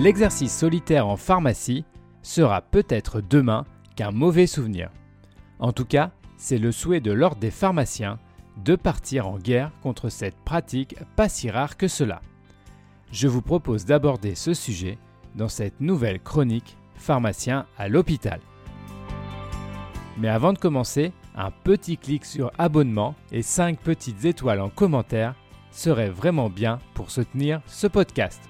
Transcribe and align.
L'exercice 0.00 0.56
solitaire 0.56 1.06
en 1.06 1.18
pharmacie 1.18 1.84
sera 2.22 2.62
peut-être 2.62 3.20
demain 3.20 3.66
qu'un 3.96 4.12
mauvais 4.12 4.46
souvenir. 4.46 4.88
En 5.58 5.72
tout 5.72 5.84
cas, 5.84 6.10
c'est 6.38 6.56
le 6.56 6.72
souhait 6.72 7.00
de 7.00 7.12
l'ordre 7.12 7.36
des 7.36 7.50
pharmaciens 7.50 8.18
de 8.64 8.76
partir 8.76 9.28
en 9.28 9.36
guerre 9.36 9.70
contre 9.82 10.08
cette 10.08 10.38
pratique 10.42 10.96
pas 11.16 11.28
si 11.28 11.50
rare 11.50 11.76
que 11.76 11.86
cela. 11.86 12.22
Je 13.12 13.28
vous 13.28 13.42
propose 13.42 13.84
d'aborder 13.84 14.34
ce 14.34 14.54
sujet 14.54 14.96
dans 15.34 15.50
cette 15.50 15.82
nouvelle 15.82 16.20
chronique 16.22 16.78
Pharmacien 16.94 17.66
à 17.76 17.88
l'hôpital. 17.88 18.40
Mais 20.16 20.28
avant 20.28 20.54
de 20.54 20.58
commencer, 20.58 21.12
un 21.36 21.50
petit 21.50 21.98
clic 21.98 22.24
sur 22.24 22.52
abonnement 22.56 23.14
et 23.32 23.42
5 23.42 23.78
petites 23.78 24.24
étoiles 24.24 24.62
en 24.62 24.70
commentaire 24.70 25.34
serait 25.70 26.08
vraiment 26.08 26.48
bien 26.48 26.78
pour 26.94 27.10
soutenir 27.10 27.60
ce 27.66 27.86
podcast. 27.86 28.40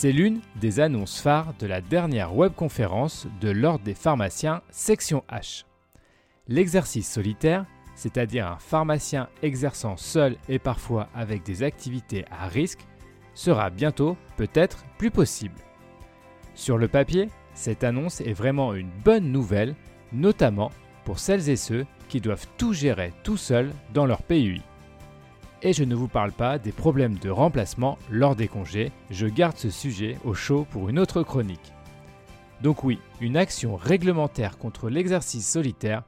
C'est 0.00 0.12
l'une 0.12 0.42
des 0.60 0.78
annonces 0.78 1.20
phares 1.20 1.54
de 1.58 1.66
la 1.66 1.80
dernière 1.80 2.32
webconférence 2.32 3.26
de 3.40 3.50
l'Ordre 3.50 3.84
des 3.84 3.96
pharmaciens 3.96 4.62
section 4.70 5.24
H. 5.28 5.64
L'exercice 6.46 7.10
solitaire, 7.10 7.66
c'est-à-dire 7.96 8.46
un 8.46 8.58
pharmacien 8.60 9.28
exerçant 9.42 9.96
seul 9.96 10.36
et 10.48 10.60
parfois 10.60 11.08
avec 11.16 11.42
des 11.42 11.64
activités 11.64 12.24
à 12.30 12.46
risque, 12.46 12.86
sera 13.34 13.70
bientôt 13.70 14.16
peut-être 14.36 14.84
plus 14.98 15.10
possible. 15.10 15.60
Sur 16.54 16.78
le 16.78 16.86
papier, 16.86 17.28
cette 17.52 17.82
annonce 17.82 18.20
est 18.20 18.32
vraiment 18.32 18.74
une 18.74 18.92
bonne 19.04 19.32
nouvelle, 19.32 19.74
notamment 20.12 20.70
pour 21.04 21.18
celles 21.18 21.50
et 21.50 21.56
ceux 21.56 21.86
qui 22.08 22.20
doivent 22.20 22.46
tout 22.56 22.72
gérer 22.72 23.12
tout 23.24 23.36
seuls 23.36 23.72
dans 23.94 24.06
leur 24.06 24.22
PUI. 24.22 24.62
Et 25.60 25.72
je 25.72 25.82
ne 25.82 25.96
vous 25.96 26.06
parle 26.06 26.30
pas 26.30 26.58
des 26.58 26.70
problèmes 26.70 27.18
de 27.18 27.30
remplacement 27.30 27.98
lors 28.10 28.36
des 28.36 28.46
congés, 28.46 28.92
je 29.10 29.26
garde 29.26 29.56
ce 29.56 29.70
sujet 29.70 30.16
au 30.24 30.32
chaud 30.32 30.66
pour 30.70 30.88
une 30.88 31.00
autre 31.00 31.24
chronique. 31.24 31.72
Donc 32.62 32.84
oui, 32.84 33.00
une 33.20 33.36
action 33.36 33.74
réglementaire 33.74 34.56
contre 34.58 34.88
l'exercice 34.88 35.48
solitaire 35.48 36.04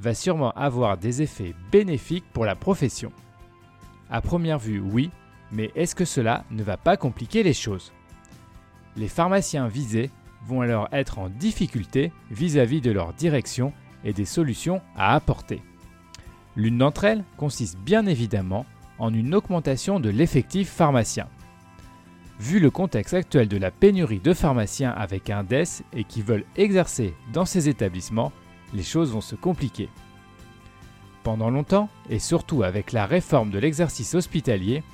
va 0.00 0.14
sûrement 0.14 0.50
avoir 0.52 0.98
des 0.98 1.22
effets 1.22 1.54
bénéfiques 1.70 2.24
pour 2.32 2.44
la 2.44 2.56
profession. 2.56 3.12
À 4.10 4.20
première 4.20 4.58
vue, 4.58 4.80
oui, 4.80 5.10
mais 5.52 5.70
est-ce 5.76 5.94
que 5.94 6.04
cela 6.04 6.44
ne 6.50 6.62
va 6.64 6.76
pas 6.76 6.96
compliquer 6.96 7.42
les 7.44 7.54
choses? 7.54 7.92
Les 8.96 9.08
pharmaciens 9.08 9.68
visés 9.68 10.10
vont 10.44 10.60
alors 10.60 10.88
être 10.92 11.20
en 11.20 11.28
difficulté 11.28 12.12
vis-à-vis 12.30 12.80
de 12.80 12.90
leur 12.90 13.12
direction 13.12 13.72
et 14.04 14.12
des 14.12 14.24
solutions 14.24 14.80
à 14.96 15.14
apporter. 15.14 15.62
L'une 16.56 16.78
d'entre 16.78 17.04
elles 17.04 17.24
consiste 17.36 17.78
bien 17.78 18.06
évidemment 18.06 18.66
en 18.98 19.12
une 19.12 19.34
augmentation 19.34 20.00
de 20.00 20.10
l'effectif 20.10 20.70
pharmacien. 20.70 21.28
Vu 22.40 22.60
le 22.60 22.70
contexte 22.70 23.14
actuel 23.14 23.48
de 23.48 23.56
la 23.56 23.70
pénurie 23.70 24.20
de 24.20 24.32
pharmaciens 24.32 24.92
avec 24.92 25.28
un 25.28 25.42
DES 25.42 25.82
et 25.92 26.04
qui 26.04 26.22
veulent 26.22 26.44
exercer 26.56 27.14
dans 27.32 27.44
ces 27.44 27.68
établissements, 27.68 28.32
les 28.74 28.82
choses 28.82 29.12
vont 29.12 29.20
se 29.20 29.34
compliquer. 29.34 29.88
Pendant 31.24 31.50
longtemps, 31.50 31.88
et 32.08 32.20
surtout 32.20 32.62
avec 32.62 32.92
la 32.92 33.06
réforme 33.06 33.50
de 33.50 33.58
l'exercice 33.58 34.14
hospitalier, 34.14 34.84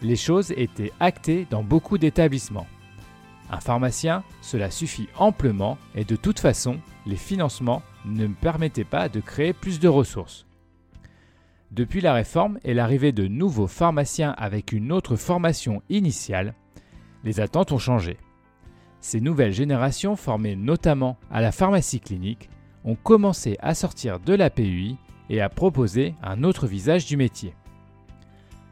les 0.00 0.16
choses 0.16 0.52
étaient 0.52 0.92
actées 1.00 1.46
dans 1.50 1.62
beaucoup 1.62 1.98
d'établissements. 1.98 2.68
Un 3.50 3.60
pharmacien, 3.60 4.22
cela 4.40 4.70
suffit 4.70 5.08
amplement 5.16 5.78
et 5.94 6.04
de 6.04 6.16
toute 6.16 6.40
façon, 6.40 6.78
les 7.04 7.16
financements 7.16 7.82
ne 8.04 8.26
me 8.26 8.34
permettaient 8.34 8.84
pas 8.84 9.08
de 9.08 9.20
créer 9.20 9.52
plus 9.52 9.80
de 9.80 9.88
ressources. 9.88 10.45
Depuis 11.76 12.00
la 12.00 12.14
réforme 12.14 12.58
et 12.64 12.72
l'arrivée 12.72 13.12
de 13.12 13.26
nouveaux 13.26 13.66
pharmaciens 13.66 14.34
avec 14.38 14.72
une 14.72 14.90
autre 14.90 15.14
formation 15.14 15.82
initiale, 15.90 16.54
les 17.22 17.38
attentes 17.38 17.70
ont 17.70 17.78
changé. 17.78 18.16
Ces 19.02 19.20
nouvelles 19.20 19.52
générations, 19.52 20.16
formées 20.16 20.56
notamment 20.56 21.18
à 21.30 21.42
la 21.42 21.52
pharmacie 21.52 22.00
clinique, 22.00 22.48
ont 22.86 22.94
commencé 22.94 23.58
à 23.60 23.74
sortir 23.74 24.20
de 24.20 24.32
la 24.32 24.48
PUI 24.48 24.96
et 25.28 25.42
à 25.42 25.50
proposer 25.50 26.14
un 26.22 26.44
autre 26.44 26.66
visage 26.66 27.04
du 27.04 27.18
métier. 27.18 27.52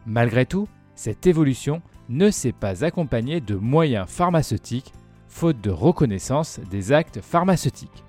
Malgré 0.06 0.46
tout, 0.46 0.66
cette 0.94 1.26
évolution 1.26 1.82
ne 2.08 2.30
s'est 2.30 2.52
pas 2.52 2.86
accompagnée 2.86 3.42
de 3.42 3.54
moyens 3.54 4.08
pharmaceutiques, 4.08 4.94
faute 5.28 5.60
de 5.60 5.70
reconnaissance 5.70 6.58
des 6.70 6.90
actes 6.90 7.20
pharmaceutiques. 7.20 8.02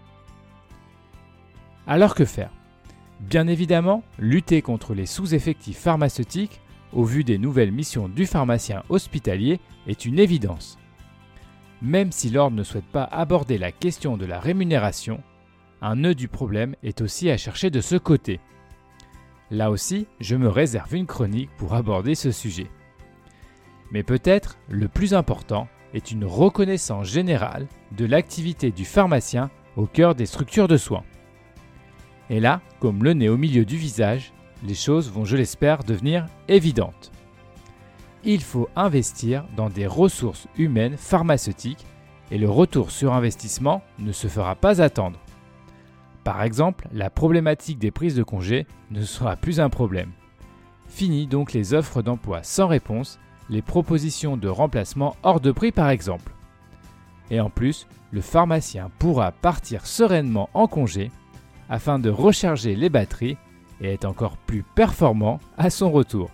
Alors 1.85 2.16
que 2.16 2.23
faire? 2.23 2.51
Bien 3.21 3.47
évidemment, 3.47 4.03
lutter 4.19 4.61
contre 4.61 4.93
les 4.93 5.05
sous-effectifs 5.05 5.79
pharmaceutiques, 5.79 6.61
au 6.93 7.03
vu 7.03 7.23
des 7.23 7.37
nouvelles 7.37 7.71
missions 7.71 8.07
du 8.09 8.25
pharmacien 8.25 8.83
hospitalier, 8.89 9.59
est 9.87 10.05
une 10.05 10.19
évidence. 10.19 10.77
Même 11.81 12.11
si 12.11 12.29
l'ordre 12.29 12.57
ne 12.57 12.63
souhaite 12.63 12.85
pas 12.85 13.03
aborder 13.03 13.57
la 13.57 13.71
question 13.71 14.17
de 14.17 14.25
la 14.25 14.39
rémunération, 14.39 15.21
un 15.81 15.95
nœud 15.97 16.15
du 16.15 16.27
problème 16.27 16.75
est 16.83 17.01
aussi 17.01 17.29
à 17.29 17.37
chercher 17.37 17.69
de 17.69 17.81
ce 17.81 17.95
côté. 17.95 18.39
Là 19.51 19.69
aussi, 19.69 20.07
je 20.19 20.35
me 20.35 20.49
réserve 20.49 20.95
une 20.95 21.05
chronique 21.05 21.49
pour 21.57 21.73
aborder 21.73 22.15
ce 22.15 22.31
sujet. 22.31 22.67
Mais 23.91 24.03
peut-être 24.03 24.57
le 24.69 24.87
plus 24.87 25.13
important 25.13 25.67
est 25.93 26.11
une 26.11 26.25
reconnaissance 26.25 27.07
générale 27.07 27.67
de 27.91 28.05
l'activité 28.05 28.71
du 28.71 28.85
pharmacien 28.85 29.49
au 29.77 29.85
cœur 29.85 30.15
des 30.15 30.25
structures 30.25 30.67
de 30.67 30.77
soins. 30.77 31.03
Et 32.30 32.40
là, 32.40 32.62
comme 32.80 33.03
le 33.03 33.13
nez 33.13 33.30
au 33.30 33.38
milieu 33.38 33.66
du 33.66 33.78
visage, 33.78 34.34
les 34.63 34.75
choses 34.75 35.12
vont, 35.12 35.25
je 35.25 35.38
l'espère, 35.38 35.84
devenir 35.84 36.25
évidentes. 36.47 37.12
Il 38.24 38.41
faut 38.41 38.69
investir 38.75 39.46
dans 39.56 39.69
des 39.69 39.86
ressources 39.86 40.47
humaines 40.58 40.97
pharmaceutiques 40.97 41.86
et 42.31 42.38
le 42.40 42.50
retour 42.50 42.90
sur 42.90 43.13
investissement 43.13 43.84
ne 44.00 44.12
se 44.12 44.28
fera 44.28 44.56
pas 44.56 44.81
attendre. 44.81 45.19
Par 46.24 46.41
exemple, 46.41 46.88
la 46.91 47.12
problématique 47.12 47.78
des 47.78 47.91
prises 47.91 48.16
de 48.16 48.24
congés 48.24 48.66
ne 48.90 49.03
sera 49.03 49.36
plus 49.36 49.59
un 49.59 49.69
problème. 49.69 50.12
Fini 50.88 51.28
donc 51.28 51.53
les 51.53 51.75
offres 51.75 52.02
d'emploi 52.02 52.42
sans 52.42 52.68
réponse, 52.68 53.19
les 53.47 53.62
propositions 53.62 54.38
de 54.38 54.47
remplacement 54.47 55.16
hors 55.22 55.40
de 55.40 55.52
prix 55.52 55.72
par 55.72 55.90
exemple. 55.90 56.31
Et 57.30 57.40
en 57.40 57.52
plus, 57.52 57.88
le 58.12 58.22
pharmacien 58.22 58.90
pourra 58.97 59.31
partir 59.31 59.86
sereinement 59.86 60.50
en 60.56 60.68
congé 60.68 61.12
afin 61.69 61.99
de 61.99 62.09
recharger 62.09 62.75
les 62.75 62.89
batteries 62.89 63.37
et 63.81 63.93
être 63.93 64.05
encore 64.05 64.37
plus 64.37 64.63
performant 64.63 65.39
à 65.57 65.69
son 65.69 65.91
retour. 65.91 66.29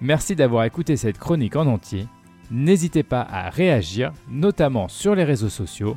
Merci 0.00 0.36
d'avoir 0.36 0.64
écouté 0.64 0.96
cette 0.96 1.18
chronique 1.18 1.56
en 1.56 1.66
entier. 1.66 2.06
N'hésitez 2.50 3.02
pas 3.02 3.22
à 3.22 3.50
réagir, 3.50 4.12
notamment 4.28 4.88
sur 4.88 5.14
les 5.14 5.24
réseaux 5.24 5.48
sociaux. 5.48 5.96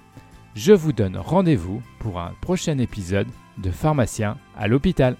Je 0.55 0.73
vous 0.73 0.93
donne 0.93 1.17
rendez-vous 1.17 1.81
pour 1.99 2.19
un 2.19 2.33
prochain 2.41 2.77
épisode 2.79 3.27
de 3.57 3.71
Pharmacien 3.71 4.37
à 4.57 4.67
l'hôpital. 4.67 5.15